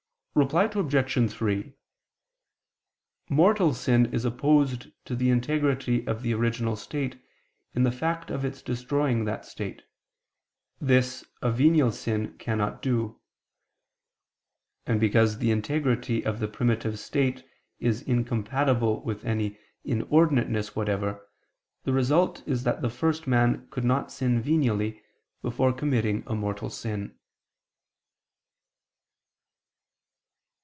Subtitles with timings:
[0.33, 1.29] Reply Obj.
[1.33, 1.73] 3:
[3.29, 7.21] Mortal sin is opposed to the integrity of the original state
[7.75, 9.81] in the fact of its destroying that state:
[10.79, 13.19] this a venial sin cannot do.
[14.87, 17.45] And because the integrity of the primitive state
[17.79, 21.27] is incompatible with any inordinateness whatever,
[21.83, 25.01] the result is that the first man could not sin venially,
[25.41, 27.17] before committing a mortal sin.